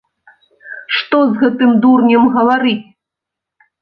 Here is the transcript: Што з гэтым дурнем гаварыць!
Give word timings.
Што 0.95 1.19
з 1.33 1.37
гэтым 1.43 1.71
дурнем 1.85 2.23
гаварыць! 2.39 2.77